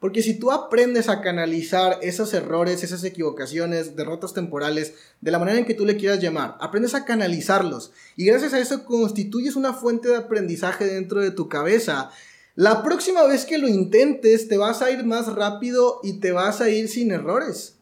Porque 0.00 0.22
si 0.22 0.38
tú 0.38 0.50
aprendes 0.50 1.10
a 1.10 1.20
canalizar 1.20 1.98
esos 2.00 2.32
errores, 2.32 2.82
esas 2.82 3.04
equivocaciones, 3.04 3.96
derrotas 3.96 4.32
temporales, 4.32 4.94
de 5.20 5.30
la 5.30 5.38
manera 5.38 5.58
en 5.58 5.66
que 5.66 5.74
tú 5.74 5.84
le 5.84 5.98
quieras 5.98 6.20
llamar, 6.20 6.56
aprendes 6.58 6.94
a 6.94 7.04
canalizarlos 7.04 7.92
y 8.16 8.24
gracias 8.24 8.54
a 8.54 8.58
eso 8.58 8.86
constituyes 8.86 9.56
una 9.56 9.74
fuente 9.74 10.08
de 10.08 10.16
aprendizaje 10.16 10.86
dentro 10.86 11.20
de 11.20 11.30
tu 11.30 11.50
cabeza. 11.50 12.10
La 12.54 12.82
próxima 12.82 13.24
vez 13.24 13.44
que 13.44 13.58
lo 13.58 13.68
intentes 13.68 14.48
te 14.48 14.56
vas 14.56 14.80
a 14.80 14.90
ir 14.90 15.04
más 15.04 15.34
rápido 15.34 16.00
y 16.02 16.14
te 16.14 16.32
vas 16.32 16.62
a 16.62 16.70
ir 16.70 16.88
sin 16.88 17.10
errores. 17.10 17.76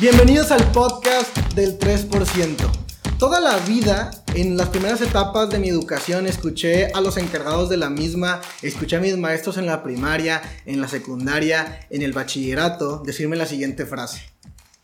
Bienvenidos 0.00 0.50
al 0.50 0.72
podcast 0.72 1.36
del 1.54 1.78
3%. 1.78 2.56
Toda 3.16 3.38
la 3.40 3.58
vida, 3.58 4.10
en 4.34 4.56
las 4.56 4.70
primeras 4.70 5.00
etapas 5.00 5.50
de 5.50 5.60
mi 5.60 5.68
educación, 5.68 6.26
escuché 6.26 6.86
a 6.86 7.00
los 7.00 7.16
encargados 7.16 7.68
de 7.68 7.76
la 7.76 7.90
misma, 7.90 8.40
escuché 8.62 8.96
a 8.96 9.00
mis 9.00 9.16
maestros 9.16 9.56
en 9.56 9.66
la 9.66 9.84
primaria, 9.84 10.42
en 10.66 10.80
la 10.80 10.88
secundaria, 10.88 11.86
en 11.90 12.02
el 12.02 12.12
bachillerato, 12.12 13.04
decirme 13.06 13.36
la 13.36 13.46
siguiente 13.46 13.86
frase. 13.86 14.22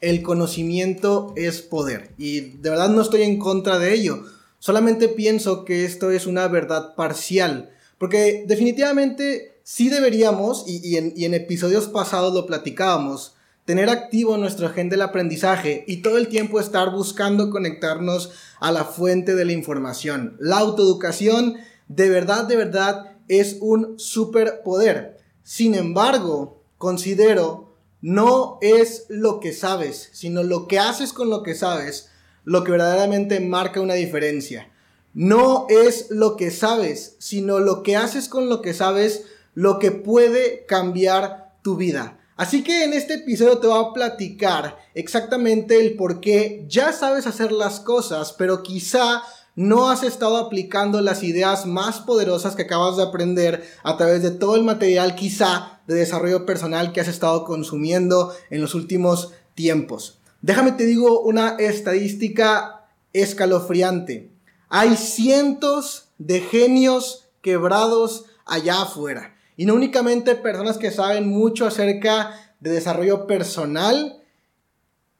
El 0.00 0.22
conocimiento 0.22 1.34
es 1.36 1.60
poder. 1.60 2.12
Y 2.16 2.40
de 2.58 2.70
verdad 2.70 2.90
no 2.90 3.02
estoy 3.02 3.22
en 3.22 3.40
contra 3.40 3.80
de 3.80 3.92
ello. 3.92 4.22
Solamente 4.60 5.08
pienso 5.08 5.64
que 5.64 5.86
esto 5.86 6.12
es 6.12 6.26
una 6.26 6.46
verdad 6.46 6.94
parcial. 6.94 7.70
Porque 7.98 8.44
definitivamente 8.46 9.60
sí 9.64 9.88
deberíamos, 9.88 10.62
y, 10.68 10.80
y 10.86 11.24
en 11.24 11.34
episodios 11.34 11.88
pasados 11.88 12.32
lo 12.32 12.46
platicábamos, 12.46 13.34
tener 13.64 13.88
activo 13.88 14.36
nuestro 14.36 14.66
agente 14.66 14.94
del 14.94 15.02
aprendizaje 15.02 15.84
y 15.86 15.98
todo 15.98 16.18
el 16.18 16.28
tiempo 16.28 16.60
estar 16.60 16.90
buscando 16.90 17.50
conectarnos 17.50 18.32
a 18.58 18.72
la 18.72 18.84
fuente 18.84 19.34
de 19.34 19.44
la 19.44 19.52
información. 19.52 20.36
La 20.40 20.58
autoeducación 20.58 21.56
de 21.88 22.08
verdad, 22.08 22.44
de 22.44 22.56
verdad 22.56 23.16
es 23.26 23.56
un 23.60 23.98
superpoder. 23.98 25.18
Sin 25.42 25.74
embargo, 25.74 26.62
considero 26.78 27.74
no 28.00 28.58
es 28.62 29.06
lo 29.08 29.40
que 29.40 29.52
sabes, 29.52 30.08
sino 30.12 30.42
lo 30.42 30.68
que 30.68 30.78
haces 30.78 31.12
con 31.12 31.30
lo 31.30 31.42
que 31.42 31.54
sabes, 31.54 32.10
lo 32.44 32.64
que 32.64 32.72
verdaderamente 32.72 33.40
marca 33.40 33.80
una 33.80 33.94
diferencia. 33.94 34.70
No 35.12 35.66
es 35.68 36.06
lo 36.10 36.36
que 36.36 36.52
sabes, 36.52 37.16
sino 37.18 37.58
lo 37.58 37.82
que 37.82 37.96
haces 37.96 38.28
con 38.28 38.48
lo 38.48 38.62
que 38.62 38.72
sabes, 38.72 39.24
lo 39.54 39.80
que 39.80 39.90
puede 39.90 40.64
cambiar 40.66 41.52
tu 41.62 41.76
vida. 41.76 42.19
Así 42.40 42.64
que 42.64 42.84
en 42.84 42.94
este 42.94 43.16
episodio 43.16 43.58
te 43.58 43.66
voy 43.66 43.84
a 43.84 43.92
platicar 43.92 44.78
exactamente 44.94 45.78
el 45.78 45.94
por 45.94 46.20
qué 46.22 46.64
ya 46.70 46.90
sabes 46.90 47.26
hacer 47.26 47.52
las 47.52 47.80
cosas, 47.80 48.32
pero 48.32 48.62
quizá 48.62 49.22
no 49.56 49.90
has 49.90 50.02
estado 50.02 50.38
aplicando 50.38 51.02
las 51.02 51.22
ideas 51.22 51.66
más 51.66 52.00
poderosas 52.00 52.56
que 52.56 52.62
acabas 52.62 52.96
de 52.96 53.02
aprender 53.02 53.62
a 53.82 53.98
través 53.98 54.22
de 54.22 54.30
todo 54.30 54.56
el 54.56 54.64
material 54.64 55.16
quizá 55.16 55.82
de 55.86 55.96
desarrollo 55.96 56.46
personal 56.46 56.94
que 56.94 57.02
has 57.02 57.08
estado 57.08 57.44
consumiendo 57.44 58.34
en 58.48 58.62
los 58.62 58.74
últimos 58.74 59.32
tiempos. 59.54 60.18
Déjame 60.40 60.72
te 60.72 60.86
digo 60.86 61.20
una 61.20 61.56
estadística 61.58 62.86
escalofriante. 63.12 64.30
Hay 64.70 64.96
cientos 64.96 66.08
de 66.16 66.40
genios 66.40 67.28
quebrados 67.42 68.24
allá 68.46 68.80
afuera. 68.80 69.36
Y 69.60 69.66
no 69.66 69.74
únicamente 69.74 70.36
personas 70.36 70.78
que 70.78 70.90
saben 70.90 71.28
mucho 71.28 71.66
acerca 71.66 72.30
de 72.60 72.70
desarrollo 72.70 73.26
personal, 73.26 74.22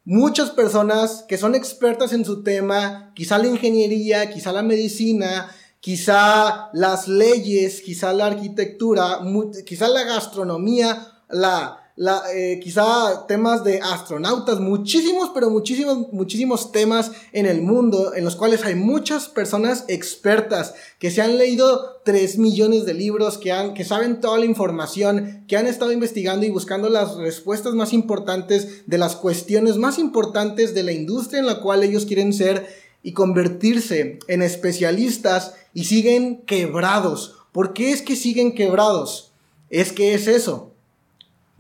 muchas 0.06 0.48
personas 0.48 1.26
que 1.28 1.36
son 1.36 1.54
expertas 1.54 2.14
en 2.14 2.24
su 2.24 2.42
tema, 2.42 3.12
quizá 3.14 3.36
la 3.36 3.48
ingeniería, 3.48 4.30
quizá 4.30 4.50
la 4.52 4.62
medicina, 4.62 5.54
quizá 5.80 6.70
las 6.72 7.06
leyes, 7.06 7.82
quizá 7.82 8.14
la 8.14 8.28
arquitectura, 8.28 9.18
quizá 9.66 9.88
la 9.88 10.04
gastronomía, 10.04 11.22
la 11.28 11.89
la, 12.00 12.22
eh, 12.34 12.58
quizá 12.62 13.26
temas 13.26 13.62
de 13.62 13.78
astronautas, 13.78 14.58
muchísimos, 14.58 15.32
pero 15.34 15.50
muchísimos, 15.50 16.10
muchísimos 16.12 16.72
temas 16.72 17.12
en 17.32 17.44
el 17.44 17.60
mundo 17.60 18.14
en 18.14 18.24
los 18.24 18.36
cuales 18.36 18.64
hay 18.64 18.74
muchas 18.74 19.28
personas 19.28 19.84
expertas 19.86 20.72
que 20.98 21.10
se 21.10 21.20
han 21.20 21.36
leído 21.36 22.00
3 22.06 22.38
millones 22.38 22.86
de 22.86 22.94
libros, 22.94 23.36
que, 23.36 23.52
han, 23.52 23.74
que 23.74 23.84
saben 23.84 24.22
toda 24.22 24.38
la 24.38 24.46
información, 24.46 25.44
que 25.46 25.58
han 25.58 25.66
estado 25.66 25.92
investigando 25.92 26.46
y 26.46 26.50
buscando 26.50 26.88
las 26.88 27.16
respuestas 27.16 27.74
más 27.74 27.92
importantes 27.92 28.84
de 28.86 28.96
las 28.96 29.14
cuestiones 29.14 29.76
más 29.76 29.98
importantes 29.98 30.72
de 30.72 30.84
la 30.84 30.92
industria 30.92 31.40
en 31.40 31.46
la 31.46 31.60
cual 31.60 31.82
ellos 31.82 32.06
quieren 32.06 32.32
ser 32.32 32.66
y 33.02 33.12
convertirse 33.12 34.20
en 34.26 34.40
especialistas 34.40 35.52
y 35.74 35.84
siguen 35.84 36.46
quebrados. 36.46 37.34
¿Por 37.52 37.74
qué 37.74 37.92
es 37.92 38.00
que 38.00 38.16
siguen 38.16 38.54
quebrados? 38.54 39.32
Es 39.68 39.92
que 39.92 40.14
es 40.14 40.28
eso 40.28 40.70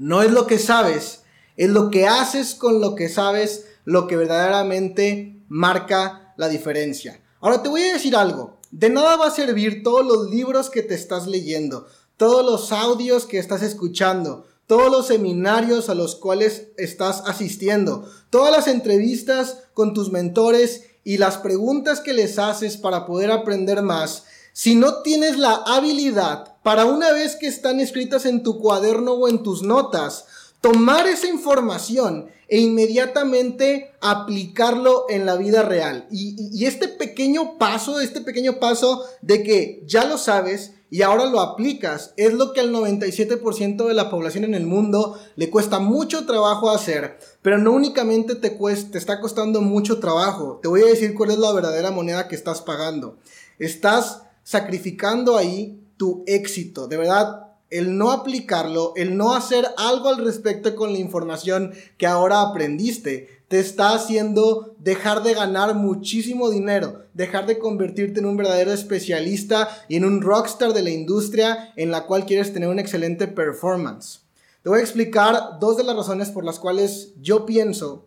no 0.00 0.22
es 0.22 0.30
lo 0.30 0.46
que 0.46 0.58
sabes, 0.58 1.24
es 1.58 1.68
lo 1.68 1.90
que 1.90 2.08
haces 2.08 2.54
con 2.54 2.80
lo 2.80 2.94
que 2.94 3.10
sabes 3.10 3.66
lo 3.84 4.06
que 4.06 4.16
verdaderamente 4.16 5.44
marca 5.48 6.32
la 6.38 6.48
diferencia. 6.48 7.20
Ahora 7.38 7.62
te 7.62 7.68
voy 7.68 7.82
a 7.82 7.92
decir 7.92 8.16
algo. 8.16 8.58
De 8.70 8.88
nada 8.88 9.16
va 9.16 9.26
a 9.26 9.30
servir 9.30 9.82
todos 9.82 10.06
los 10.06 10.30
libros 10.30 10.70
que 10.70 10.80
te 10.80 10.94
estás 10.94 11.26
leyendo, 11.26 11.86
todos 12.16 12.42
los 12.46 12.72
audios 12.72 13.26
que 13.26 13.38
estás 13.38 13.60
escuchando, 13.60 14.46
todos 14.66 14.90
los 14.90 15.06
seminarios 15.06 15.90
a 15.90 15.94
los 15.94 16.16
cuales 16.16 16.68
estás 16.78 17.22
asistiendo, 17.26 18.08
todas 18.30 18.50
las 18.50 18.68
entrevistas 18.68 19.64
con 19.74 19.92
tus 19.92 20.10
mentores 20.10 20.84
y 21.04 21.18
las 21.18 21.36
preguntas 21.36 22.00
que 22.00 22.14
les 22.14 22.38
haces 22.38 22.78
para 22.78 23.04
poder 23.04 23.30
aprender 23.30 23.82
más, 23.82 24.24
si 24.54 24.76
no 24.76 25.02
tienes 25.02 25.36
la 25.36 25.56
habilidad 25.66 26.49
para 26.62 26.84
una 26.84 27.12
vez 27.12 27.36
que 27.36 27.46
están 27.46 27.80
escritas 27.80 28.26
en 28.26 28.42
tu 28.42 28.58
cuaderno 28.58 29.12
o 29.12 29.28
en 29.28 29.42
tus 29.42 29.62
notas, 29.62 30.26
tomar 30.60 31.06
esa 31.06 31.26
información 31.26 32.28
e 32.48 32.58
inmediatamente 32.58 33.92
aplicarlo 34.00 35.06
en 35.08 35.24
la 35.24 35.36
vida 35.36 35.62
real. 35.62 36.06
Y, 36.10 36.64
este 36.66 36.88
pequeño 36.88 37.58
paso, 37.58 38.00
este 38.00 38.20
pequeño 38.20 38.58
paso 38.58 39.04
de 39.22 39.42
que 39.42 39.82
ya 39.86 40.04
lo 40.04 40.18
sabes 40.18 40.72
y 40.90 41.02
ahora 41.02 41.26
lo 41.26 41.40
aplicas, 41.40 42.12
es 42.16 42.34
lo 42.34 42.52
que 42.52 42.60
al 42.60 42.72
97% 42.72 43.86
de 43.86 43.94
la 43.94 44.10
población 44.10 44.42
en 44.42 44.54
el 44.54 44.66
mundo 44.66 45.16
le 45.36 45.48
cuesta 45.48 45.78
mucho 45.78 46.26
trabajo 46.26 46.70
hacer. 46.70 47.18
Pero 47.40 47.58
no 47.58 47.70
únicamente 47.70 48.34
te, 48.34 48.56
cuesta, 48.56 48.90
te 48.90 48.98
está 48.98 49.20
costando 49.20 49.60
mucho 49.60 50.00
trabajo, 50.00 50.58
te 50.60 50.68
voy 50.68 50.82
a 50.82 50.86
decir 50.86 51.14
cuál 51.14 51.30
es 51.30 51.38
la 51.38 51.52
verdadera 51.52 51.92
moneda 51.92 52.26
que 52.26 52.34
estás 52.34 52.60
pagando. 52.60 53.16
Estás 53.60 54.22
sacrificando 54.42 55.36
ahí 55.36 55.80
tu 56.00 56.24
éxito. 56.26 56.88
De 56.88 56.96
verdad, 56.96 57.48
el 57.68 57.98
no 57.98 58.10
aplicarlo, 58.10 58.94
el 58.96 59.18
no 59.18 59.34
hacer 59.34 59.66
algo 59.76 60.08
al 60.08 60.24
respecto 60.24 60.74
con 60.74 60.94
la 60.94 60.98
información 60.98 61.74
que 61.98 62.06
ahora 62.06 62.40
aprendiste, 62.40 63.42
te 63.48 63.60
está 63.60 63.92
haciendo 63.92 64.74
dejar 64.78 65.22
de 65.22 65.34
ganar 65.34 65.74
muchísimo 65.74 66.48
dinero, 66.48 67.02
dejar 67.12 67.44
de 67.44 67.58
convertirte 67.58 68.20
en 68.20 68.24
un 68.24 68.38
verdadero 68.38 68.72
especialista 68.72 69.68
y 69.88 69.96
en 69.96 70.06
un 70.06 70.22
rockstar 70.22 70.72
de 70.72 70.80
la 70.80 70.88
industria 70.88 71.74
en 71.76 71.90
la 71.90 72.06
cual 72.06 72.24
quieres 72.24 72.54
tener 72.54 72.70
una 72.70 72.80
excelente 72.80 73.26
performance. 73.28 74.22
Te 74.62 74.70
voy 74.70 74.78
a 74.78 74.82
explicar 74.82 75.58
dos 75.60 75.76
de 75.76 75.84
las 75.84 75.96
razones 75.96 76.30
por 76.30 76.46
las 76.46 76.58
cuales 76.58 77.12
yo 77.20 77.44
pienso 77.44 78.06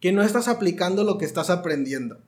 que 0.00 0.10
no 0.10 0.24
estás 0.24 0.48
aplicando 0.48 1.04
lo 1.04 1.16
que 1.16 1.26
estás 1.26 1.48
aprendiendo. 1.48 2.18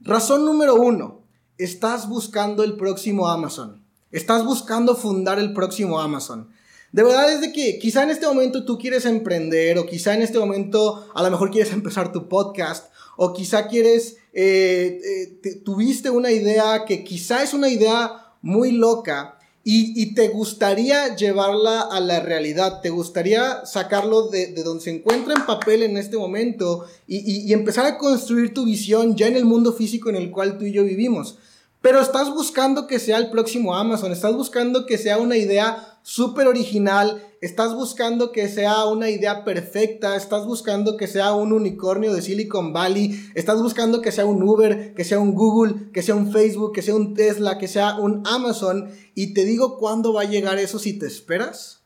Razón 0.00 0.46
número 0.46 0.76
uno, 0.76 1.20
estás 1.58 2.08
buscando 2.08 2.64
el 2.64 2.78
próximo 2.78 3.28
Amazon. 3.28 3.89
Estás 4.12 4.44
buscando 4.44 4.96
fundar 4.96 5.38
el 5.38 5.52
próximo 5.52 6.00
Amazon. 6.00 6.48
De 6.90 7.04
verdad 7.04 7.32
es 7.32 7.40
de 7.40 7.52
que 7.52 7.78
quizá 7.78 8.02
en 8.02 8.10
este 8.10 8.26
momento 8.26 8.64
tú 8.64 8.76
quieres 8.76 9.04
emprender 9.04 9.78
o 9.78 9.86
quizá 9.86 10.14
en 10.14 10.22
este 10.22 10.40
momento 10.40 11.08
a 11.14 11.22
lo 11.22 11.30
mejor 11.30 11.52
quieres 11.52 11.72
empezar 11.72 12.12
tu 12.12 12.28
podcast 12.28 12.92
o 13.16 13.32
quizá 13.32 13.68
quieres, 13.68 14.16
eh, 14.32 15.38
eh, 15.44 15.54
tuviste 15.64 16.10
una 16.10 16.32
idea 16.32 16.84
que 16.86 17.04
quizá 17.04 17.44
es 17.44 17.54
una 17.54 17.68
idea 17.68 18.34
muy 18.42 18.72
loca 18.72 19.36
y, 19.62 20.14
te 20.14 20.28
gustaría 20.28 21.14
llevarla 21.14 21.82
a 21.82 22.00
la 22.00 22.18
realidad, 22.18 22.80
te 22.80 22.90
gustaría 22.90 23.64
sacarlo 23.66 24.28
de, 24.28 24.52
donde 24.64 24.82
se 24.82 24.90
encuentra 24.90 25.34
en 25.34 25.46
papel 25.46 25.84
en 25.84 25.96
este 25.96 26.16
momento 26.16 26.86
y, 27.06 27.46
y 27.46 27.52
empezar 27.52 27.86
a 27.86 27.98
construir 27.98 28.52
tu 28.52 28.64
visión 28.64 29.14
ya 29.16 29.28
en 29.28 29.36
el 29.36 29.44
mundo 29.44 29.72
físico 29.72 30.08
en 30.08 30.16
el 30.16 30.30
cual 30.32 30.58
tú 30.58 30.64
y 30.64 30.72
yo 30.72 30.82
vivimos. 30.82 31.38
Pero 31.80 32.00
estás 32.00 32.30
buscando 32.30 32.86
que 32.86 32.98
sea 32.98 33.16
el 33.16 33.30
próximo 33.30 33.74
Amazon, 33.74 34.12
estás 34.12 34.34
buscando 34.34 34.84
que 34.84 34.98
sea 34.98 35.16
una 35.18 35.36
idea 35.36 35.98
súper 36.02 36.46
original, 36.46 37.22
estás 37.40 37.74
buscando 37.74 38.32
que 38.32 38.48
sea 38.48 38.84
una 38.84 39.08
idea 39.08 39.44
perfecta, 39.44 40.14
estás 40.14 40.44
buscando 40.44 40.98
que 40.98 41.06
sea 41.06 41.32
un 41.32 41.52
unicornio 41.52 42.12
de 42.12 42.20
Silicon 42.20 42.74
Valley, 42.74 43.30
estás 43.34 43.62
buscando 43.62 44.02
que 44.02 44.12
sea 44.12 44.26
un 44.26 44.42
Uber, 44.42 44.92
que 44.94 45.04
sea 45.04 45.20
un 45.20 45.34
Google, 45.34 45.90
que 45.92 46.02
sea 46.02 46.14
un 46.14 46.32
Facebook, 46.32 46.72
que 46.74 46.82
sea 46.82 46.94
un 46.94 47.14
Tesla, 47.14 47.56
que 47.56 47.68
sea 47.68 47.98
un 47.98 48.22
Amazon. 48.26 48.90
Y 49.14 49.32
te 49.32 49.46
digo 49.46 49.78
cuándo 49.78 50.12
va 50.12 50.22
a 50.22 50.30
llegar 50.30 50.58
eso 50.58 50.78
si 50.78 50.98
te 50.98 51.06
esperas. 51.06 51.80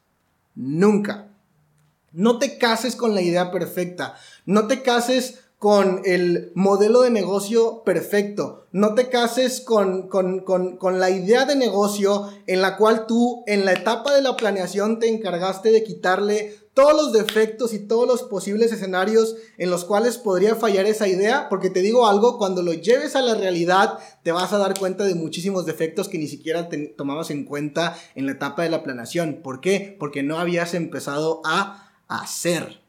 Nunca. 0.56 1.28
No 2.12 2.38
te 2.38 2.58
cases 2.58 2.96
con 2.96 3.14
la 3.14 3.22
idea 3.22 3.50
perfecta. 3.50 4.14
No 4.46 4.66
te 4.66 4.82
cases 4.82 5.43
con 5.64 6.02
el 6.04 6.52
modelo 6.54 7.00
de 7.00 7.10
negocio 7.10 7.84
perfecto. 7.84 8.66
No 8.70 8.94
te 8.94 9.08
cases 9.08 9.62
con, 9.62 10.08
con, 10.10 10.40
con, 10.40 10.76
con, 10.76 11.00
la 11.00 11.08
idea 11.08 11.46
de 11.46 11.56
negocio 11.56 12.28
en 12.46 12.60
la 12.60 12.76
cual 12.76 13.06
tú 13.06 13.42
en 13.46 13.64
la 13.64 13.72
etapa 13.72 14.14
de 14.14 14.20
la 14.20 14.36
planeación 14.36 14.98
te 14.98 15.08
encargaste 15.08 15.72
de 15.72 15.82
quitarle 15.82 16.54
todos 16.74 16.92
los 16.92 17.12
defectos 17.14 17.72
y 17.72 17.78
todos 17.78 18.06
los 18.06 18.24
posibles 18.24 18.72
escenarios 18.72 19.36
en 19.56 19.70
los 19.70 19.86
cuales 19.86 20.18
podría 20.18 20.54
fallar 20.54 20.84
esa 20.84 21.08
idea, 21.08 21.48
porque 21.48 21.70
te 21.70 21.80
digo 21.80 22.06
algo, 22.06 22.36
cuando 22.36 22.60
lo 22.62 22.74
lleves 22.74 23.16
a 23.16 23.22
la 23.22 23.34
realidad 23.34 23.98
te 24.22 24.32
vas 24.32 24.52
a 24.52 24.58
dar 24.58 24.78
cuenta 24.78 25.04
de 25.04 25.14
muchísimos 25.14 25.64
defectos 25.64 26.10
que 26.10 26.18
ni 26.18 26.28
siquiera 26.28 26.68
te 26.68 26.88
tomabas 26.88 27.30
en 27.30 27.46
cuenta 27.46 27.96
en 28.14 28.26
la 28.26 28.32
etapa 28.32 28.64
de 28.64 28.68
la 28.68 28.82
planeación. 28.82 29.40
¿Por 29.42 29.62
qué? 29.62 29.96
Porque 29.98 30.22
no 30.22 30.38
habías 30.38 30.74
empezado 30.74 31.40
a 31.42 31.94
hacer. 32.06 32.83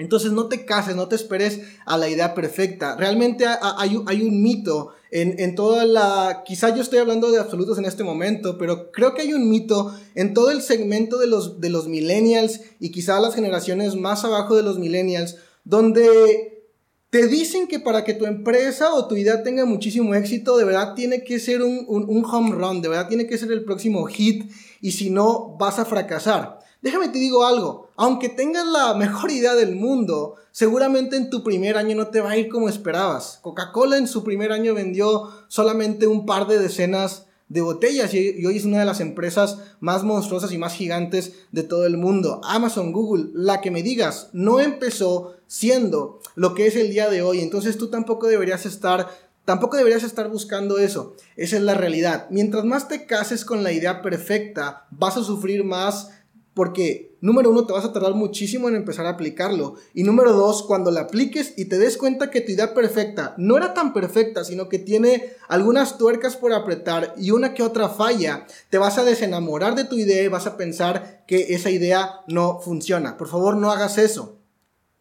Entonces 0.00 0.32
no 0.32 0.46
te 0.46 0.64
cases, 0.64 0.96
no 0.96 1.08
te 1.08 1.14
esperes 1.14 1.60
a 1.84 1.98
la 1.98 2.08
idea 2.08 2.34
perfecta. 2.34 2.96
Realmente 2.96 3.44
hay, 3.46 3.96
un 4.22 4.42
mito 4.42 4.94
en, 5.10 5.54
toda 5.54 5.84
la... 5.84 6.42
Quizá 6.46 6.74
yo 6.74 6.80
estoy 6.80 7.00
hablando 7.00 7.30
de 7.30 7.38
absolutos 7.38 7.76
en 7.78 7.84
este 7.84 8.02
momento, 8.02 8.56
pero 8.56 8.92
creo 8.92 9.12
que 9.14 9.20
hay 9.20 9.34
un 9.34 9.50
mito 9.50 9.94
en 10.14 10.32
todo 10.32 10.50
el 10.50 10.62
segmento 10.62 11.18
de 11.18 11.26
los, 11.26 11.60
de 11.60 11.68
los 11.68 11.86
millennials 11.86 12.62
y 12.80 12.92
quizá 12.92 13.20
las 13.20 13.34
generaciones 13.34 13.94
más 13.94 14.24
abajo 14.24 14.56
de 14.56 14.62
los 14.62 14.78
millennials, 14.78 15.36
donde 15.64 16.64
te 17.10 17.26
dicen 17.26 17.68
que 17.68 17.78
para 17.78 18.02
que 18.02 18.14
tu 18.14 18.24
empresa 18.24 18.94
o 18.94 19.06
tu 19.06 19.16
idea 19.16 19.42
tenga 19.42 19.66
muchísimo 19.66 20.14
éxito, 20.14 20.56
de 20.56 20.64
verdad 20.64 20.94
tiene 20.94 21.24
que 21.24 21.38
ser 21.38 21.62
un, 21.62 21.84
un 21.86 22.24
home 22.24 22.52
run, 22.52 22.80
de 22.80 22.88
verdad 22.88 23.08
tiene 23.08 23.26
que 23.26 23.36
ser 23.36 23.52
el 23.52 23.64
próximo 23.64 24.06
hit 24.06 24.50
y 24.80 24.92
si 24.92 25.10
no 25.10 25.56
vas 25.58 25.78
a 25.78 25.84
fracasar. 25.84 26.60
Déjame 26.82 27.08
te 27.08 27.18
digo 27.18 27.44
algo, 27.44 27.90
aunque 27.96 28.30
tengas 28.30 28.66
la 28.66 28.94
mejor 28.94 29.30
idea 29.30 29.54
del 29.54 29.76
mundo, 29.76 30.36
seguramente 30.50 31.16
en 31.16 31.28
tu 31.28 31.44
primer 31.44 31.76
año 31.76 31.94
no 31.94 32.06
te 32.06 32.22
va 32.22 32.30
a 32.30 32.36
ir 32.38 32.48
como 32.48 32.70
esperabas. 32.70 33.38
Coca-Cola 33.42 33.98
en 33.98 34.06
su 34.06 34.24
primer 34.24 34.50
año 34.50 34.72
vendió 34.72 35.28
solamente 35.48 36.06
un 36.06 36.24
par 36.24 36.46
de 36.46 36.58
decenas 36.58 37.26
de 37.50 37.60
botellas 37.60 38.14
y 38.14 38.46
hoy 38.46 38.56
es 38.56 38.64
una 38.64 38.78
de 38.78 38.86
las 38.86 39.00
empresas 39.00 39.58
más 39.80 40.04
monstruosas 40.04 40.52
y 40.52 40.58
más 40.58 40.72
gigantes 40.72 41.32
de 41.52 41.64
todo 41.64 41.84
el 41.84 41.98
mundo. 41.98 42.40
Amazon, 42.44 42.92
Google, 42.92 43.26
la 43.34 43.60
que 43.60 43.70
me 43.70 43.82
digas, 43.82 44.30
no 44.32 44.60
empezó 44.60 45.34
siendo 45.48 46.20
lo 46.36 46.54
que 46.54 46.66
es 46.66 46.76
el 46.76 46.90
día 46.90 47.10
de 47.10 47.22
hoy. 47.22 47.40
Entonces 47.40 47.76
tú 47.76 47.90
tampoco 47.90 48.26
deberías 48.28 48.64
estar 48.64 49.08
Tampoco 49.44 49.76
deberías 49.76 50.04
estar 50.04 50.28
buscando 50.28 50.78
eso. 50.78 51.16
Esa 51.34 51.56
es 51.56 51.62
la 51.62 51.74
realidad. 51.74 52.28
Mientras 52.30 52.64
más 52.64 52.86
te 52.86 53.06
cases 53.06 53.44
con 53.44 53.64
la 53.64 53.72
idea 53.72 54.00
perfecta, 54.00 54.86
vas 54.90 55.16
a 55.16 55.24
sufrir 55.24 55.64
más 55.64 56.10
porque, 56.54 57.16
número 57.20 57.50
uno, 57.50 57.64
te 57.64 57.72
vas 57.72 57.84
a 57.84 57.92
tardar 57.92 58.14
muchísimo 58.14 58.68
en 58.68 58.74
empezar 58.74 59.06
a 59.06 59.10
aplicarlo. 59.10 59.76
Y 59.94 60.02
número 60.02 60.32
dos, 60.32 60.64
cuando 60.64 60.90
la 60.90 61.02
apliques 61.02 61.54
y 61.56 61.66
te 61.66 61.78
des 61.78 61.96
cuenta 61.96 62.30
que 62.30 62.40
tu 62.40 62.52
idea 62.52 62.74
perfecta 62.74 63.34
no 63.38 63.56
era 63.56 63.72
tan 63.72 63.92
perfecta, 63.92 64.44
sino 64.44 64.68
que 64.68 64.78
tiene 64.78 65.32
algunas 65.48 65.96
tuercas 65.96 66.36
por 66.36 66.52
apretar 66.52 67.14
y 67.16 67.30
una 67.30 67.54
que 67.54 67.62
otra 67.62 67.88
falla, 67.88 68.46
te 68.68 68.78
vas 68.78 68.98
a 68.98 69.04
desenamorar 69.04 69.74
de 69.74 69.84
tu 69.84 69.96
idea 69.96 70.22
y 70.22 70.28
vas 70.28 70.46
a 70.46 70.56
pensar 70.56 71.24
que 71.26 71.54
esa 71.54 71.70
idea 71.70 72.20
no 72.26 72.60
funciona. 72.60 73.16
Por 73.16 73.28
favor, 73.28 73.56
no 73.56 73.70
hagas 73.70 73.96
eso. 73.96 74.38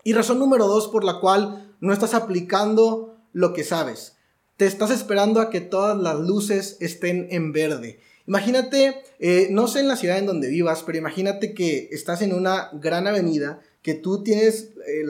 Y 0.04 0.14
razón 0.14 0.40
número 0.40 0.68
dos 0.68 0.88
por 0.88 1.04
la 1.04 1.20
cual 1.20 1.76
no 1.82 1.94
estás 1.94 2.14
aplicando 2.14 3.18
lo 3.34 3.54
que 3.54 3.64
sabes. 3.64 4.18
Te 4.56 4.66
estás 4.66 4.92
esperando 4.92 5.42
a 5.42 5.50
que 5.50 5.62
todas 5.62 5.98
las 5.98 6.20
luces 6.20 6.78
estén 6.80 7.28
en 7.32 7.54
verde. 7.54 8.00
Imagínate, 8.30 9.02
eh, 9.18 9.48
no 9.50 9.68
sé 9.68 9.80
en 9.80 9.88
la 9.88 9.96
ciudad 9.96 10.20
en 10.20 10.28
donde 10.28 10.50
vivas, 10.50 10.84
pero 10.86 11.00
imagínate 11.00 11.56
que 11.56 11.90
estás 11.92 12.22
en 12.22 12.32
una 12.32 12.70
gran 12.74 13.08
avenida, 13.08 13.60
que 13.82 13.96
tú 13.96 14.22
tienes 14.22 14.70
eh, 14.86 15.04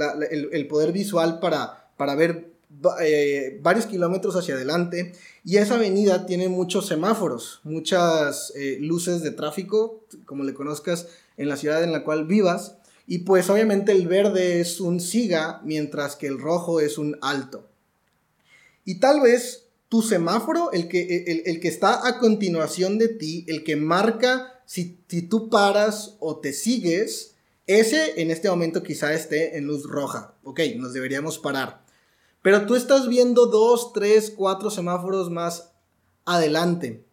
el, 0.54 0.68
poder 0.69 0.94
visual 0.94 1.42
para, 1.42 1.89
para 1.98 2.16
ver 2.16 2.54
eh, 3.01 3.60
varios 3.62 3.88
kilómetros 3.88 4.38
hacia 4.38 4.56
adelante 4.56 5.12
y 5.44 5.57
esa 5.57 5.75
avenida 5.75 6.25
tiene 6.25 6.48
muchos 6.48 6.88
semáforos, 6.88 7.60
muchas 7.66 8.54
luces 8.80 9.22
de 9.22 9.31
tráfico, 9.31 10.06
como 10.24 10.45
le 10.45 10.54
conozcas 10.54 11.07
en 11.36 11.50
la 11.50 11.57
ciudad 11.57 11.83
en 11.83 11.92
la 11.92 12.06
cual 12.06 12.25
vivas, 12.25 12.77
y 13.06 13.19
pues 13.19 13.50
obviamente 13.50 13.92
el 13.92 14.07
verde 14.07 14.62
es 14.62 14.80
un 14.80 15.01
siga, 15.01 15.60
mientras 15.65 16.15
que 16.15 16.27
el 16.27 16.39
rojo 16.39 16.80
es 16.80 16.98
un 16.98 17.18
alto. 17.22 17.68
Y 18.86 19.01
tal 19.01 19.19
vez 19.19 19.69
tu 19.89 20.03
semáforo, 20.03 20.71
el 20.71 20.88
que, 20.88 21.44
el, 21.45 21.59
que 21.59 21.68
está 21.68 22.07
a 22.07 22.19
continuación 22.19 23.00
de 23.00 23.09
ti, 23.09 23.44
el 23.47 23.63
que 23.63 23.75
marca 23.75 24.62
si, 24.65 25.00
si, 25.07 25.24
tú 25.24 25.50
paras 25.50 26.15
o 26.19 26.38
te 26.38 26.53
sigues, 26.53 27.36
ese 27.65 28.21
en 28.21 28.30
este 28.30 28.50
momento 28.50 28.83
quizá 28.83 29.13
esté 29.13 29.57
en 29.57 29.65
luz 29.65 29.83
roja. 29.89 30.36
Ok, 30.44 30.59
nos 30.77 30.94
deberíamos 30.94 31.39
parar. 31.39 31.83
Pero 32.44 32.68
tú 32.68 32.75
estás 32.75 33.07
viendo 33.07 33.47
dos, 33.47 33.91
tres, 33.91 34.31
cuatro 34.36 34.69
semáforos 34.69 35.31
más 35.31 35.71
adelante. 36.24 37.03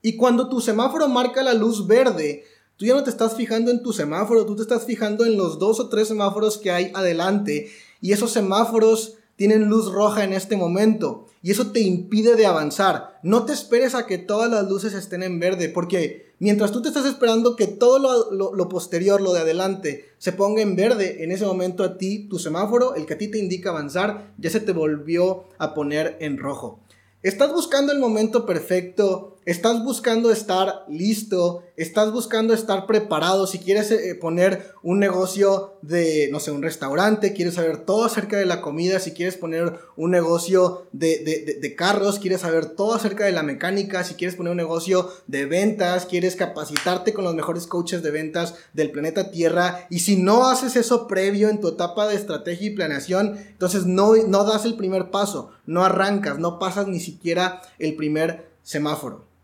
Y 0.00 0.16
cuando 0.16 0.48
tu 0.48 0.60
semáforo 0.60 1.08
marca 1.08 1.42
la 1.42 1.52
luz 1.52 1.86
verde, 1.86 2.44
tú 2.76 2.86
ya 2.86 2.94
no 2.94 3.04
te 3.04 3.10
estás 3.10 3.36
fijando 3.36 3.70
en 3.70 3.82
tu 3.82 3.92
semáforo, 3.92 4.46
tú 4.46 4.56
te 4.56 4.62
estás 4.62 4.86
fijando 4.86 5.26
en 5.26 5.36
los 5.36 5.58
dos 5.58 5.80
o 5.80 5.88
tres 5.88 6.08
semáforos 6.08 6.56
que 6.56 6.70
hay 6.70 6.90
adelante. 6.94 7.70
Y 8.00 8.12
esos 8.12 8.32
semáforos 8.32 9.15
tienen 9.36 9.66
luz 9.66 9.92
roja 9.92 10.24
en 10.24 10.32
este 10.32 10.56
momento 10.56 11.26
y 11.42 11.52
eso 11.52 11.70
te 11.70 11.80
impide 11.80 12.34
de 12.34 12.46
avanzar. 12.46 13.20
No 13.22 13.44
te 13.44 13.52
esperes 13.52 13.94
a 13.94 14.06
que 14.06 14.18
todas 14.18 14.50
las 14.50 14.68
luces 14.68 14.94
estén 14.94 15.22
en 15.22 15.38
verde 15.38 15.68
porque 15.68 16.34
mientras 16.38 16.72
tú 16.72 16.82
te 16.82 16.88
estás 16.88 17.06
esperando 17.06 17.54
que 17.54 17.66
todo 17.66 18.30
lo, 18.30 18.68
posterior, 18.68 19.20
lo 19.20 19.32
de 19.32 19.40
adelante, 19.40 20.06
se 20.18 20.32
ponga 20.32 20.62
en 20.62 20.76
verde, 20.76 21.22
en 21.22 21.32
ese 21.32 21.44
momento 21.44 21.84
a 21.84 21.98
ti, 21.98 22.26
tu 22.28 22.38
semáforo, 22.38 22.94
el 22.94 23.06
que 23.06 23.14
a 23.14 23.18
ti 23.18 23.28
te 23.28 23.38
indica 23.38 23.70
avanzar, 23.70 24.32
ya 24.38 24.50
se 24.50 24.60
te 24.60 24.72
volvió 24.72 25.44
a 25.58 25.74
poner 25.74 26.16
en 26.20 26.38
rojo. 26.38 26.80
Estás 27.22 27.52
buscando 27.52 27.92
el 27.92 27.98
momento 27.98 28.46
perfecto, 28.46 29.35
estás 29.46 29.84
buscando 29.84 30.32
estar 30.32 30.84
listo, 30.88 31.62
estás 31.76 32.12
buscando 32.12 32.52
estar 32.52 32.84
preparado. 32.84 33.46
Si 33.46 33.60
quieres 33.60 33.92
eh, 33.92 34.16
poner 34.16 34.72
un 34.82 34.98
negocio 34.98 35.78
de, 35.82 36.28
no 36.32 36.40
sé, 36.40 36.50
un 36.50 36.62
restaurante, 36.62 37.32
quieres 37.32 37.54
saber 37.54 37.78
todo 37.78 38.04
acerca 38.04 38.38
de 38.38 38.44
la 38.44 38.60
comida, 38.60 38.98
si 38.98 39.12
quieres 39.12 39.36
poner 39.36 39.78
un 39.96 40.10
negocio 40.10 40.88
de, 40.90 41.58
de, 41.60 41.76
carros, 41.76 42.18
quieres 42.18 42.40
saber 42.40 42.66
todo 42.66 42.94
acerca 42.94 43.24
de 43.24 43.32
la 43.32 43.44
mecánica, 43.44 44.02
si 44.02 44.14
quieres 44.14 44.34
poner 44.34 44.50
un 44.50 44.56
negocio 44.56 45.12
de 45.28 45.46
ventas, 45.46 46.06
quieres 46.06 46.34
capacitarte 46.34 47.12
con 47.12 47.24
los 47.24 47.34
mejores 47.34 47.68
coaches 47.68 48.02
de 48.02 48.10
ventas 48.10 48.54
del 48.72 48.90
planeta 48.90 49.30
Tierra. 49.30 49.86
Y 49.90 50.00
si 50.00 50.16
no 50.16 50.48
haces 50.48 50.74
eso 50.74 51.06
previo 51.06 51.48
en 51.50 51.60
tu 51.60 51.68
etapa 51.68 52.08
de 52.08 52.16
estrategia 52.16 52.66
y 52.66 52.74
planeación, 52.74 53.38
entonces 53.48 53.86
no, 53.86 54.16
no 54.16 54.42
das 54.42 54.64
el 54.64 54.74
primer 54.76 55.12
paso, 55.12 55.52
no 55.66 55.84
arrancas, 55.84 56.40
no 56.40 56.58
pasas 56.58 56.88
ni 56.88 56.98
siquiera 56.98 57.62
el 57.78 57.94
primer 57.94 58.48
semáforo. 58.64 59.35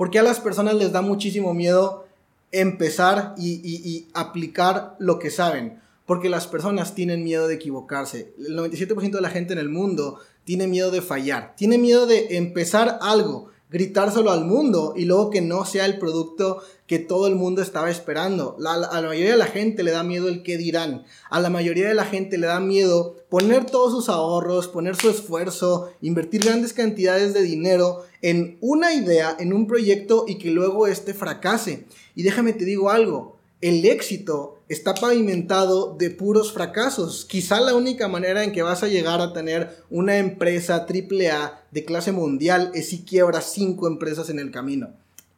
Porque 0.00 0.18
a 0.18 0.22
las 0.22 0.40
personas 0.40 0.76
les 0.76 0.92
da 0.92 1.02
muchísimo 1.02 1.52
miedo 1.52 2.06
empezar 2.52 3.34
y, 3.36 4.08
aplicar 4.14 4.96
lo 4.98 5.18
que 5.18 5.28
saben. 5.28 5.78
Porque 6.06 6.30
las 6.30 6.46
personas 6.46 6.94
tienen 6.94 7.22
miedo 7.22 7.46
de 7.46 7.56
equivocarse. 7.56 8.32
El 8.38 8.56
97% 8.56 9.10
de 9.10 9.20
la 9.20 9.28
gente 9.28 9.52
en 9.52 9.58
el 9.58 9.68
mundo 9.68 10.18
tiene 10.44 10.66
miedo 10.68 10.90
de 10.90 11.02
fallar. 11.02 11.54
Tiene 11.54 11.76
miedo 11.76 12.06
de 12.06 12.38
empezar 12.38 12.98
algo, 13.02 13.50
gritárselo 13.70 14.32
al 14.32 14.44
mundo 14.44 14.94
y 14.96 15.04
luego 15.04 15.30
que 15.30 15.40
no 15.40 15.64
sea 15.64 15.86
el 15.86 15.98
producto 15.98 16.60
que 16.88 16.98
todo 16.98 17.28
el 17.28 17.36
mundo 17.36 17.62
estaba 17.62 17.88
esperando. 17.88 18.56
a 18.58 18.76
la 18.76 19.08
mayoría 19.08 19.30
de 19.30 19.36
la 19.36 19.46
gente 19.46 19.84
le 19.84 19.92
da 19.92 20.02
miedo 20.02 20.28
el 20.28 20.42
qué 20.42 20.56
dirán. 20.56 21.04
A 21.30 21.38
la 21.38 21.50
mayoría 21.50 21.86
de 21.88 21.94
la 21.94 22.04
gente 22.04 22.36
le 22.36 22.48
da 22.48 22.58
miedo 22.58 23.16
poner 23.28 23.66
todos 23.66 23.92
sus 23.92 24.08
ahorros, 24.08 24.66
poner 24.66 24.96
su 24.96 25.08
esfuerzo, 25.08 25.92
invertir 26.00 26.44
grandes 26.44 26.72
cantidades 26.72 27.32
de 27.32 27.42
dinero 27.42 28.02
en 28.22 28.58
una 28.60 28.92
idea, 28.92 29.36
en 29.38 29.52
un 29.52 29.68
proyecto 29.68 30.24
y 30.26 30.38
que 30.38 30.50
luego 30.50 30.88
este 30.88 31.14
fracase. 31.14 31.86
Y 32.16 32.24
déjame 32.24 32.52
te 32.52 32.64
digo 32.64 32.90
algo, 32.90 33.36
el 33.60 33.84
éxito 33.84 34.59
está 34.70 34.94
pavimentado 34.94 35.96
de 35.98 36.10
puros 36.10 36.52
fracasos. 36.52 37.24
Quizá 37.24 37.60
la 37.60 37.74
única 37.74 38.06
manera 38.06 38.44
en 38.44 38.52
que 38.52 38.62
vas 38.62 38.84
a 38.84 38.88
llegar 38.88 39.20
a 39.20 39.32
tener 39.32 39.82
una 39.90 40.18
empresa 40.18 40.86
AAA 40.88 41.60
de 41.72 41.84
clase 41.84 42.12
mundial 42.12 42.70
es 42.72 42.90
si 42.90 43.02
quiebras 43.02 43.52
cinco 43.52 43.88
empresas 43.88 44.30
en 44.30 44.38
el 44.38 44.52
camino. 44.52 44.90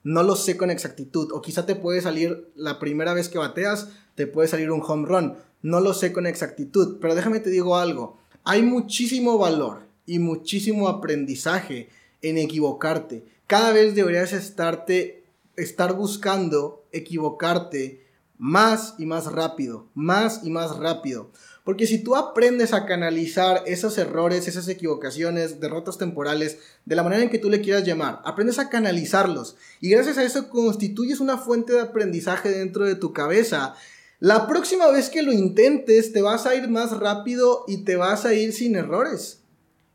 No 0.05 0.23
lo 0.23 0.37
sé 0.37 0.59
con 0.59 0.71
exactitud. 0.71 1.33
O 1.33 1.41
quizá 1.41 1.65
te 1.65 1.75
puede 1.75 2.03
salir 2.03 2.53
la 2.57 2.79
primera 2.79 3.15
vez 3.15 3.31
que 3.31 3.39
bateas, 3.39 3.89
te 4.17 4.27
puede 4.27 4.49
salir 4.49 4.71
un 4.71 4.83
home 4.87 5.09
run. 5.09 5.35
No 5.63 5.81
lo 5.81 5.95
sé 5.95 6.13
con 6.13 6.27
exactitud. 6.27 6.99
Pero 7.01 7.15
déjame 7.15 7.41
te 7.41 7.49
digo 7.49 7.79
algo. 7.79 8.19
Hay 8.45 8.61
muchísimo 8.61 9.39
valor 9.39 9.87
y 10.05 10.19
muchísimo 10.19 10.89
aprendizaje 10.89 11.89
en 12.21 12.37
equivocarte. 12.37 13.25
Cada 13.47 13.73
vez 13.73 13.95
deberías 13.95 14.35
estarte, 14.35 15.25
estar 15.57 15.95
buscando 15.95 16.85
equivocarte 16.93 18.03
más 18.39 18.95
y 18.99 19.07
más 19.07 19.31
rápido, 19.33 19.87
más 19.95 20.41
y 20.43 20.51
más 20.51 20.77
rápido. 20.77 21.31
Porque 21.65 21.87
si 21.87 22.03
tú 22.03 22.17
aprendes 22.17 22.73
a 22.73 22.87
canalizar 22.87 23.63
esos 23.67 23.97
errores, 23.99 24.49
esas 24.49 24.67
equivocaciones, 24.67 25.61
derrotas 25.61 25.97
temporales, 25.97 26.59
de 26.85 26.97
la 26.97 27.05
manera 27.05 27.23
en 27.23 27.31
que 27.31 27.39
tú 27.39 27.49
le 27.51 27.61
quieras 27.61 27.85
llamar, 27.85 28.21
aprendes 28.25 28.59
a 28.59 28.69
canalizarlos 28.69 29.57
y 29.81 29.91
gracias 29.91 30.19
a 30.19 30.25
eso 30.25 30.49
constituyes 30.49 31.21
una 31.21 31.39
fuente 31.39 31.73
de 31.73 31.81
aprendizaje 31.81 32.51
dentro 32.51 32.85
de 32.85 32.97
tu 32.97 33.13
cabeza, 33.13 33.75
La 34.19 34.47
próxima 34.47 34.89
vez 34.89 35.11
que 35.11 35.25
lo 35.25 35.33
intentes, 35.33 36.13
te 36.13 36.23
vas 36.23 36.47
a 36.47 36.55
ir 36.55 36.69
más 36.69 36.97
rápido 36.97 37.65
y 37.67 37.79
te 37.79 37.97
vas 37.97 38.25
a 38.25 38.33
ir 38.33 38.53
sin 38.53 38.77
errores. 38.77 39.41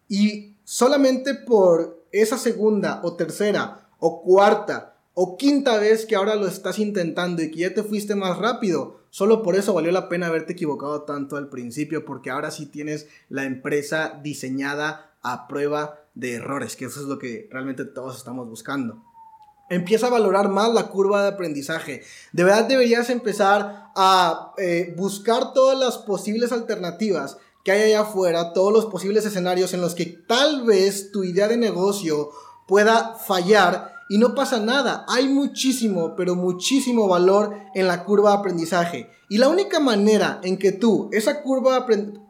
Y 0.09 0.57
solamente 0.65 1.33
por 1.33 2.05
esa 2.11 2.37
segunda 2.37 2.99
o 3.03 3.15
tercera 3.15 3.89
o 3.99 4.21
cuarta 4.23 4.96
o 5.19 5.35
quinta 5.35 5.79
vez 5.79 6.05
que 6.05 6.15
ahora 6.15 6.35
lo 6.35 6.47
estás 6.47 6.77
intentando 6.77 7.41
y 7.41 7.49
que 7.49 7.61
ya 7.61 7.73
te 7.73 7.81
fuiste 7.81 8.13
más 8.13 8.37
rápido, 8.37 8.99
solo 9.09 9.41
por 9.41 9.55
eso 9.55 9.73
valió 9.73 9.91
la 9.91 10.09
pena 10.09 10.27
haberte 10.27 10.53
equivocado 10.53 11.05
tanto 11.05 11.37
al 11.37 11.49
principio, 11.49 12.05
porque 12.05 12.29
ahora 12.29 12.51
sí 12.51 12.67
tienes 12.67 13.07
la 13.27 13.45
empresa 13.45 14.19
diseñada 14.21 15.15
a 15.23 15.47
prueba 15.47 16.01
de 16.13 16.35
errores, 16.35 16.75
que 16.75 16.85
eso 16.85 16.99
es 16.99 17.07
lo 17.07 17.17
que 17.17 17.49
realmente 17.51 17.83
todos 17.83 18.15
estamos 18.15 18.47
buscando. 18.47 19.03
Empieza 19.71 20.05
a 20.05 20.11
valorar 20.11 20.49
más 20.49 20.71
la 20.71 20.89
curva 20.89 21.23
de 21.23 21.29
aprendizaje. 21.29 22.03
De 22.31 22.43
verdad 22.43 22.65
deberías 22.65 23.09
empezar 23.09 23.89
a 23.95 24.53
eh, 24.59 24.93
buscar 24.95 25.51
todas 25.51 25.79
las 25.79 25.97
posibles 25.97 26.51
alternativas 26.51 27.39
que 27.63 27.71
hay 27.71 27.81
allá 27.89 28.01
afuera, 28.01 28.53
todos 28.53 28.71
los 28.71 28.85
posibles 28.85 29.25
escenarios 29.25 29.73
en 29.73 29.81
los 29.81 29.95
que 29.95 30.05
tal 30.05 30.63
vez 30.63 31.11
tu 31.11 31.23
idea 31.23 31.47
de 31.47 31.57
negocio 31.57 32.29
pueda 32.67 33.15
fallar 33.15 33.96
y 34.09 34.17
no 34.17 34.35
pasa 34.35 34.59
nada. 34.59 35.05
Hay 35.07 35.27
muchísimo, 35.27 36.15
pero 36.15 36.35
muchísimo 36.35 37.07
valor 37.07 37.55
en 37.73 37.87
la 37.87 38.03
curva 38.03 38.31
de 38.31 38.37
aprendizaje. 38.37 39.09
Y 39.29 39.37
la 39.37 39.49
única 39.49 39.79
manera 39.79 40.39
en 40.43 40.57
que 40.57 40.71
tú, 40.71 41.09
esa 41.11 41.41
curva, 41.41 41.85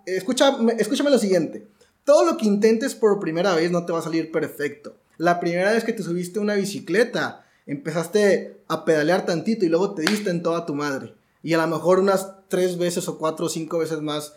escúchame, 0.05 0.75
escúchame 0.79 1.12
lo 1.12 1.19
siguiente. 1.19 1.67
Todo 2.03 2.25
lo 2.25 2.38
que 2.38 2.46
intentes 2.46 2.96
por 2.96 3.19
primera 3.19 3.53
vez 3.53 3.72
no 3.72 3.86
te 3.86 3.93
va 3.93 4.00
a 4.00 4.03
salir 4.03 4.31
perfecto. 4.31 4.96
La 5.17 5.39
primera 5.39 5.72
vez 5.72 5.84
que 5.84 5.93
te 5.93 6.03
subiste 6.03 6.39
una 6.39 6.55
bicicleta, 6.55 7.46
empezaste 7.65 8.62
a 8.67 8.86
pedalear 8.86 9.25
tantito 9.25 9.65
y 9.65 9.69
luego 9.69 9.93
te 9.93 10.03
diste 10.03 10.29
en 10.29 10.41
toda 10.41 10.65
tu 10.65 10.74
madre. 10.74 11.13
Y 11.43 11.53
a 11.53 11.57
lo 11.57 11.67
mejor 11.67 12.00
unas 12.00 12.34
tres 12.48 12.77
veces 12.77 13.07
o 13.07 13.17
cuatro 13.17 13.46
o 13.46 13.50
cinco 13.50 13.79
veces 13.79 14.01
más 14.01 14.34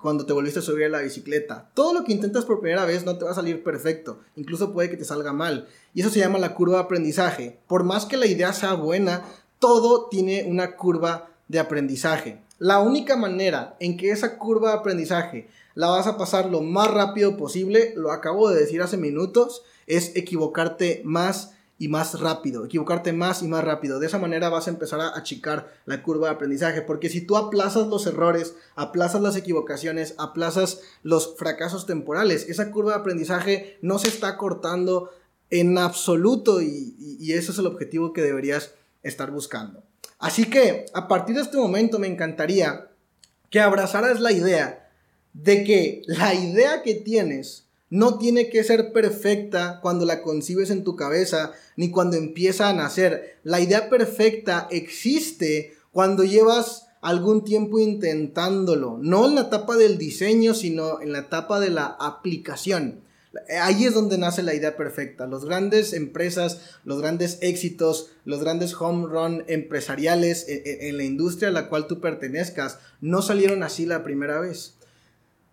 cuando 0.00 0.26
te 0.26 0.32
volviste 0.32 0.58
a 0.58 0.62
subir 0.62 0.84
a 0.84 0.88
la 0.90 1.00
bicicleta. 1.00 1.70
Todo 1.74 1.94
lo 1.94 2.04
que 2.04 2.12
intentas 2.12 2.44
por 2.44 2.60
primera 2.60 2.84
vez 2.84 3.04
no 3.04 3.16
te 3.16 3.24
va 3.24 3.30
a 3.30 3.34
salir 3.34 3.64
perfecto, 3.64 4.20
incluso 4.36 4.72
puede 4.72 4.90
que 4.90 4.96
te 4.96 5.04
salga 5.04 5.32
mal. 5.32 5.68
Y 5.94 6.02
eso 6.02 6.10
se 6.10 6.20
llama 6.20 6.38
la 6.38 6.54
curva 6.54 6.76
de 6.76 6.84
aprendizaje. 6.84 7.58
Por 7.66 7.84
más 7.84 8.06
que 8.06 8.16
la 8.16 8.26
idea 8.26 8.52
sea 8.52 8.74
buena, 8.74 9.24
todo 9.58 10.08
tiene 10.08 10.44
una 10.48 10.76
curva 10.76 11.30
de 11.48 11.58
aprendizaje. 11.58 12.40
La 12.58 12.80
única 12.80 13.16
manera 13.16 13.76
en 13.80 13.96
que 13.96 14.10
esa 14.10 14.38
curva 14.38 14.70
de 14.70 14.78
aprendizaje 14.78 15.48
la 15.74 15.88
vas 15.88 16.06
a 16.06 16.18
pasar 16.18 16.46
lo 16.46 16.60
más 16.60 16.90
rápido 16.90 17.36
posible, 17.36 17.92
lo 17.96 18.10
acabo 18.10 18.50
de 18.50 18.60
decir 18.60 18.82
hace 18.82 18.96
minutos, 18.96 19.62
es 19.86 20.16
equivocarte 20.16 21.02
más 21.04 21.54
y 21.78 21.88
más 21.88 22.20
rápido, 22.20 22.64
equivocarte 22.64 23.12
más 23.12 23.42
y 23.42 23.48
más 23.48 23.64
rápido. 23.64 24.00
De 24.00 24.06
esa 24.06 24.18
manera 24.18 24.48
vas 24.48 24.66
a 24.66 24.70
empezar 24.70 25.00
a 25.00 25.16
achicar 25.16 25.72
la 25.86 26.02
curva 26.02 26.28
de 26.28 26.34
aprendizaje, 26.34 26.82
porque 26.82 27.08
si 27.08 27.20
tú 27.20 27.36
aplazas 27.36 27.86
los 27.86 28.06
errores, 28.06 28.56
aplazas 28.74 29.22
las 29.22 29.36
equivocaciones, 29.36 30.14
aplazas 30.18 30.80
los 31.02 31.36
fracasos 31.36 31.86
temporales, 31.86 32.48
esa 32.48 32.70
curva 32.70 32.92
de 32.92 32.98
aprendizaje 32.98 33.78
no 33.80 33.98
se 33.98 34.08
está 34.08 34.36
cortando 34.36 35.10
en 35.50 35.78
absoluto 35.78 36.60
y, 36.60 36.96
y 36.98 37.32
ese 37.32 37.52
es 37.52 37.58
el 37.58 37.66
objetivo 37.66 38.12
que 38.12 38.22
deberías 38.22 38.74
estar 39.02 39.30
buscando. 39.30 39.84
Así 40.18 40.46
que 40.46 40.86
a 40.94 41.06
partir 41.06 41.36
de 41.36 41.42
este 41.42 41.56
momento 41.56 42.00
me 42.00 42.08
encantaría 42.08 42.88
que 43.50 43.60
abrazaras 43.60 44.20
la 44.20 44.32
idea 44.32 44.90
de 45.32 45.62
que 45.62 46.02
la 46.06 46.34
idea 46.34 46.82
que 46.82 46.94
tienes 46.94 47.67
no 47.90 48.18
tiene 48.18 48.50
que 48.50 48.64
ser 48.64 48.92
perfecta 48.92 49.80
cuando 49.80 50.04
la 50.04 50.22
concibes 50.22 50.70
en 50.70 50.84
tu 50.84 50.96
cabeza 50.96 51.52
ni 51.76 51.90
cuando 51.90 52.16
empieza 52.16 52.68
a 52.68 52.74
nacer. 52.74 53.38
La 53.44 53.60
idea 53.60 53.88
perfecta 53.88 54.68
existe 54.70 55.74
cuando 55.90 56.24
llevas 56.24 56.86
algún 57.00 57.44
tiempo 57.44 57.78
intentándolo, 57.78 58.98
no 59.00 59.26
en 59.26 59.36
la 59.36 59.42
etapa 59.42 59.76
del 59.76 59.98
diseño, 59.98 60.52
sino 60.52 61.00
en 61.00 61.12
la 61.12 61.20
etapa 61.20 61.60
de 61.60 61.70
la 61.70 61.86
aplicación. 61.86 63.02
Ahí 63.60 63.84
es 63.84 63.94
donde 63.94 64.18
nace 64.18 64.42
la 64.42 64.54
idea 64.54 64.76
perfecta. 64.76 65.26
Los 65.26 65.44
grandes 65.44 65.92
empresas, 65.92 66.60
los 66.84 67.00
grandes 67.00 67.38
éxitos, 67.40 68.10
los 68.24 68.40
grandes 68.40 68.74
home 68.74 69.06
run 69.06 69.44
empresariales 69.46 70.46
en, 70.48 70.88
en 70.88 70.96
la 70.96 71.04
industria 71.04 71.48
a 71.48 71.52
la 71.52 71.68
cual 71.68 71.86
tú 71.86 72.00
pertenezcas, 72.00 72.78
no 73.00 73.22
salieron 73.22 73.62
así 73.62 73.86
la 73.86 74.02
primera 74.02 74.40
vez 74.40 74.77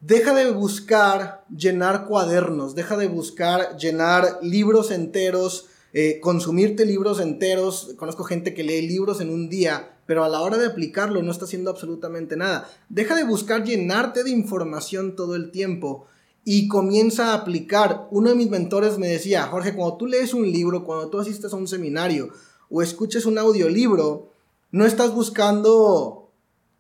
Deja 0.01 0.35
de 0.35 0.51
buscar 0.51 1.45
llenar 1.49 2.05
cuadernos, 2.05 2.75
deja 2.75 2.97
de 2.97 3.07
buscar 3.07 3.77
llenar 3.77 4.39
libros 4.43 4.91
enteros, 4.91 5.67
eh, 5.93 6.19
consumirte 6.19 6.85
libros 6.85 7.19
enteros. 7.19 7.95
Conozco 7.97 8.23
gente 8.23 8.53
que 8.53 8.63
lee 8.63 8.87
libros 8.87 9.21
en 9.21 9.29
un 9.29 9.49
día, 9.49 9.97
pero 10.05 10.23
a 10.23 10.29
la 10.29 10.41
hora 10.41 10.57
de 10.57 10.67
aplicarlo 10.67 11.23
no 11.23 11.31
está 11.31 11.45
haciendo 11.45 11.71
absolutamente 11.71 12.35
nada. 12.35 12.69
Deja 12.89 13.15
de 13.15 13.23
buscar 13.23 13.63
llenarte 13.63 14.23
de 14.23 14.31
información 14.31 15.15
todo 15.15 15.35
el 15.35 15.51
tiempo 15.51 16.05
y 16.43 16.67
comienza 16.67 17.31
a 17.31 17.35
aplicar. 17.35 18.07
Uno 18.11 18.29
de 18.29 18.35
mis 18.35 18.49
mentores 18.49 18.99
me 18.99 19.07
decía, 19.07 19.47
Jorge, 19.47 19.73
cuando 19.73 19.97
tú 19.97 20.05
lees 20.05 20.33
un 20.33 20.51
libro, 20.51 20.83
cuando 20.83 21.09
tú 21.09 21.19
asistes 21.19 21.51
a 21.53 21.55
un 21.55 21.67
seminario 21.67 22.29
o 22.69 22.81
escuches 22.81 23.25
un 23.25 23.39
audiolibro, 23.39 24.29
no 24.71 24.85
estás 24.85 25.15
buscando 25.15 26.29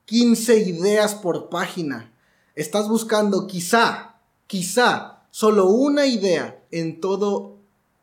15 0.05 0.59
ideas 0.59 1.15
por 1.15 1.49
página 1.49 2.11
Estás 2.55 2.87
buscando 2.87 3.47
quizá, 3.47 4.15
quizá, 4.47 5.23
solo 5.29 5.67
una 5.67 6.05
idea 6.05 6.63
en 6.71 7.01
todo 7.01 7.57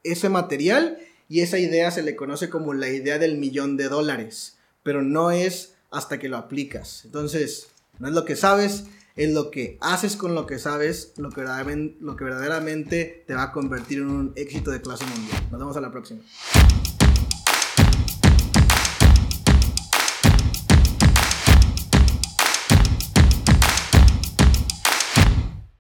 ese 0.05 0.29
material 0.29 0.99
y 1.27 1.41
esa 1.41 1.59
idea 1.59 1.91
se 1.91 2.03
le 2.03 2.17
conoce 2.17 2.51
como 2.51 2.75
la 2.75 2.91
idea 2.91 3.19
del 3.19 3.39
millón 3.39 3.79
de 3.79 3.89
dólares, 3.89 4.59
pero 4.83 5.01
no 5.01 5.31
es 5.31 5.73
hasta 5.91 6.19
que 6.19 6.29
lo 6.29 6.37
aplicas. 6.37 7.07
Entonces, 7.07 7.69
no 7.99 8.09
es 8.09 8.15
lo 8.15 8.27
que 8.27 8.37
sabes, 8.37 8.85
es 9.17 9.33
lo 9.33 9.51
que 9.51 9.79
haces 9.81 10.17
con 10.17 10.35
lo 10.35 10.47
que 10.47 10.59
sabes, 10.59 11.15
lo 11.17 11.31
que 11.31 11.41
verdaderamente, 11.41 13.25
te 13.27 13.35
va 13.35 13.45
a 13.45 13.53
convertir 13.53 14.01
en 14.01 14.11
un 14.11 14.33
éxito 14.37 14.71
de 14.71 14.83
clase 14.83 15.07
mundial. 15.07 15.49
Nos 15.51 15.61
vemos 15.61 15.77
a 15.79 15.81
la 15.81 15.91
próxima. 15.91 16.21